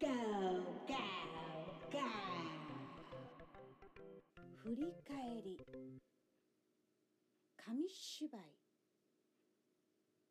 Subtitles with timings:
[0.00, 0.06] Go,
[0.86, 0.94] go,
[1.92, 2.00] go!
[4.62, 5.60] 振り返り。
[7.56, 8.40] 紙芝居。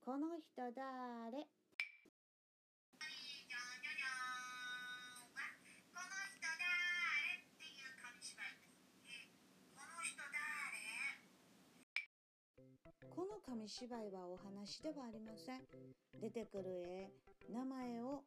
[0.01, 0.71] この人誰？
[0.71, 0.81] じゃ
[3.05, 5.45] んじゃじゃーんは
[5.93, 8.57] この人だーれっていう紙芝居
[9.05, 9.29] え
[9.75, 10.73] この人だー
[12.97, 15.61] れこの紙芝居はお話ではありません。
[16.19, 17.11] 出てくる絵
[17.51, 18.23] 名前を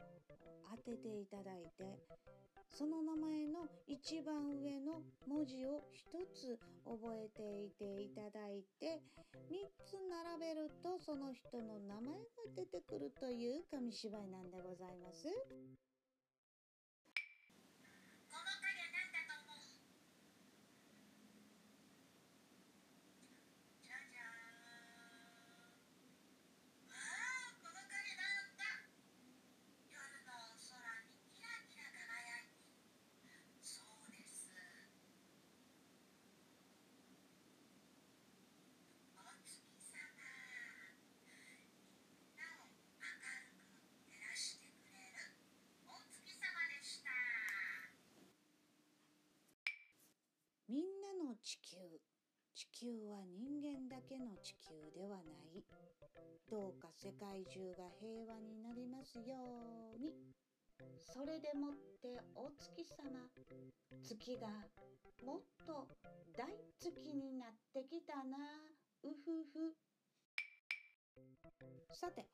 [0.85, 1.99] てていただいて
[2.69, 9.01] その名前の一番上の文字を1つ覚えていていただいて
[9.51, 12.25] 3つ並べるとその人の名前が
[12.57, 15.29] 出てくるという紙芝居なんでございます。
[50.73, 51.77] みんなの地球。
[52.55, 55.63] 地球は人間だけの地球ではない。
[56.49, 59.37] どうか世界中が平和になりますよ
[59.95, 60.17] うに。
[60.99, 63.29] それでもってお月様
[64.03, 64.49] 月が
[65.23, 65.87] もっと
[66.39, 66.49] 大
[66.81, 68.39] 月になってきたな。
[69.05, 69.77] うふふ。
[71.93, 72.25] さて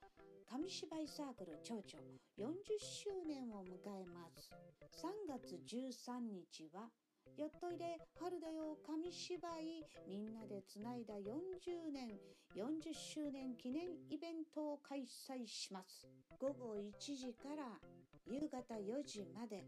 [0.48, 1.84] 紙芝居サークル蝶々
[2.38, 4.48] 40周年を迎えます。
[5.02, 6.88] 3月13日は
[7.36, 9.84] よっといで春だよ紙芝居。
[10.08, 12.18] みんなでつないだ40年
[12.56, 16.08] 40周年記念イベントを開催します。
[16.38, 17.78] 午後1時から
[18.26, 19.64] 夕方4時まで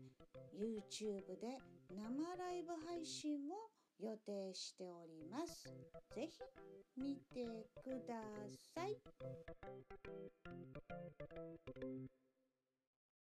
[0.55, 1.58] YouTube で
[1.91, 5.69] 生ライブ配信を予定しております。
[6.14, 6.41] ぜひ
[6.97, 7.44] 見て
[7.82, 8.15] くだ
[8.75, 8.97] さい。